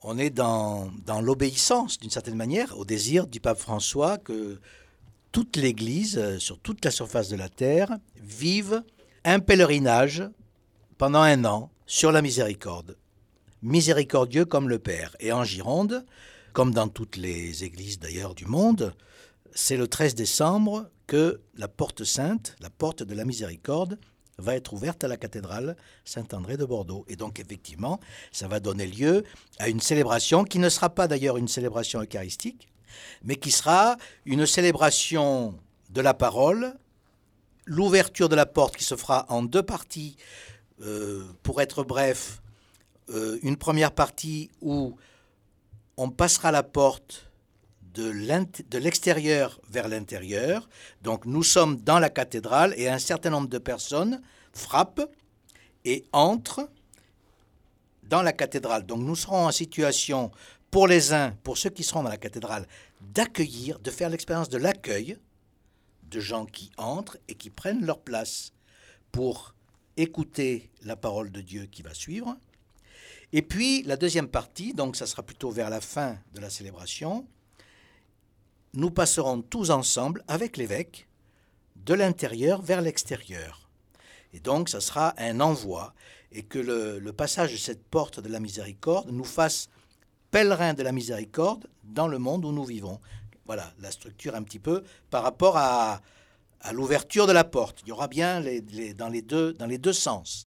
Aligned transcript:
On 0.00 0.16
est 0.16 0.30
dans, 0.30 0.92
l'obéissance, 1.20 1.98
d'une 1.98 2.10
certaine 2.10 2.36
manière, 2.36 2.78
au 2.78 2.84
désir 2.84 3.26
du 3.26 3.40
pape 3.40 3.58
François 3.58 4.16
que 4.16 4.60
toute 5.32 5.56
l'Église, 5.56 6.16
euh, 6.16 6.38
sur 6.38 6.60
toute 6.60 6.84
la 6.84 6.92
surface 6.92 7.28
de 7.28 7.36
la 7.36 7.48
terre, 7.48 7.98
vive 8.22 8.84
un 9.24 9.40
pèlerinage 9.40 10.22
pendant 10.98 11.20
un 11.20 11.44
an 11.44 11.70
sur 11.84 12.12
la 12.12 12.22
miséricorde. 12.22 12.96
Miséricordieux 13.60 14.44
comme 14.44 14.68
le 14.68 14.78
Père. 14.78 15.16
Et 15.18 15.32
en 15.32 15.42
Gironde, 15.42 16.06
comme 16.52 16.72
dans 16.72 16.88
toutes 16.88 17.16
les 17.16 17.64
églises 17.64 17.98
d'ailleurs 17.98 18.36
du 18.36 18.46
monde, 18.46 18.94
c'est 19.52 19.76
le 19.76 19.88
13 19.88 20.14
décembre 20.14 20.88
que 21.08 21.40
la 21.56 21.66
porte 21.66 22.04
sainte, 22.04 22.54
la 22.60 22.70
porte 22.70 23.02
de 23.02 23.14
la 23.16 23.24
miséricorde, 23.24 23.98
va 24.38 24.54
être 24.54 24.72
ouverte 24.72 25.04
à 25.04 25.08
la 25.08 25.16
cathédrale 25.16 25.76
Saint-André 26.04 26.56
de 26.56 26.64
Bordeaux. 26.64 27.04
Et 27.08 27.16
donc 27.16 27.40
effectivement, 27.40 28.00
ça 28.32 28.48
va 28.48 28.60
donner 28.60 28.86
lieu 28.86 29.24
à 29.58 29.68
une 29.68 29.80
célébration 29.80 30.44
qui 30.44 30.58
ne 30.58 30.68
sera 30.68 30.90
pas 30.90 31.08
d'ailleurs 31.08 31.36
une 31.36 31.48
célébration 31.48 32.00
eucharistique, 32.00 32.68
mais 33.22 33.36
qui 33.36 33.50
sera 33.50 33.96
une 34.24 34.46
célébration 34.46 35.58
de 35.90 36.00
la 36.00 36.14
parole, 36.14 36.74
l'ouverture 37.64 38.28
de 38.28 38.36
la 38.36 38.46
porte 38.46 38.76
qui 38.76 38.84
se 38.84 38.96
fera 38.96 39.26
en 39.28 39.42
deux 39.42 39.62
parties, 39.62 40.16
euh, 40.82 41.24
pour 41.42 41.60
être 41.60 41.82
bref, 41.82 42.40
euh, 43.10 43.38
une 43.42 43.56
première 43.56 43.92
partie 43.92 44.50
où 44.60 44.96
on 45.96 46.10
passera 46.10 46.52
la 46.52 46.62
porte 46.62 47.27
de 48.02 48.78
l'extérieur 48.78 49.60
vers 49.68 49.88
l'intérieur. 49.88 50.68
Donc 51.02 51.26
nous 51.26 51.42
sommes 51.42 51.76
dans 51.76 51.98
la 51.98 52.10
cathédrale 52.10 52.74
et 52.76 52.88
un 52.88 52.98
certain 52.98 53.30
nombre 53.30 53.48
de 53.48 53.58
personnes 53.58 54.22
frappent 54.52 55.10
et 55.84 56.04
entrent 56.12 56.68
dans 58.04 58.22
la 58.22 58.32
cathédrale. 58.32 58.86
Donc 58.86 59.00
nous 59.00 59.16
serons 59.16 59.46
en 59.46 59.52
situation, 59.52 60.30
pour 60.70 60.86
les 60.86 61.12
uns, 61.12 61.32
pour 61.42 61.58
ceux 61.58 61.70
qui 61.70 61.82
seront 61.82 62.02
dans 62.02 62.10
la 62.10 62.16
cathédrale, 62.16 62.66
d'accueillir, 63.00 63.78
de 63.78 63.90
faire 63.90 64.10
l'expérience 64.10 64.48
de 64.48 64.58
l'accueil 64.58 65.16
de 66.10 66.20
gens 66.20 66.46
qui 66.46 66.70
entrent 66.76 67.18
et 67.28 67.34
qui 67.34 67.50
prennent 67.50 67.84
leur 67.84 68.00
place 68.00 68.52
pour 69.12 69.54
écouter 69.96 70.70
la 70.84 70.96
parole 70.96 71.30
de 71.30 71.40
Dieu 71.40 71.66
qui 71.66 71.82
va 71.82 71.92
suivre. 71.94 72.36
Et 73.32 73.42
puis 73.42 73.82
la 73.82 73.96
deuxième 73.96 74.28
partie, 74.28 74.72
donc 74.72 74.96
ça 74.96 75.06
sera 75.06 75.22
plutôt 75.22 75.50
vers 75.50 75.68
la 75.68 75.80
fin 75.80 76.16
de 76.34 76.40
la 76.40 76.48
célébration, 76.48 77.26
nous 78.78 78.92
passerons 78.92 79.42
tous 79.42 79.70
ensemble 79.70 80.22
avec 80.28 80.56
l'évêque 80.56 81.08
de 81.74 81.94
l'intérieur 81.94 82.62
vers 82.62 82.80
l'extérieur. 82.80 83.68
Et 84.32 84.38
donc, 84.38 84.68
ça 84.68 84.80
sera 84.80 85.14
un 85.18 85.40
envoi, 85.40 85.94
et 86.30 86.44
que 86.44 86.60
le, 86.60 87.12
passage 87.12 87.50
de 87.50 87.56
cette 87.56 87.82
porte 87.82 88.20
de 88.20 88.28
la 88.28 88.38
miséricorde 88.38 89.10
nous 89.10 89.24
fasse 89.24 89.68
pèlerins 90.30 90.74
de 90.74 90.84
la 90.84 90.92
miséricorde 90.92 91.66
dans 91.82 92.06
le 92.06 92.20
monde 92.20 92.44
où 92.44 92.52
nous 92.52 92.64
vivons. 92.64 93.00
Voilà 93.46 93.72
la 93.80 93.90
structure 93.90 94.36
un 94.36 94.44
petit 94.44 94.60
peu 94.60 94.84
par 95.10 95.24
rapport 95.24 95.56
à, 95.56 96.00
l'ouverture 96.72 97.26
de 97.26 97.32
la 97.32 97.44
porte. 97.44 97.80
Il 97.82 97.88
y 97.88 97.92
aura 97.92 98.06
bien 98.06 98.40
dans, 98.96 99.08
les 99.08 99.22
deux, 99.22 99.54
dans 99.54 99.66
les 99.66 99.78
deux 99.78 99.92
sens. 99.92 100.36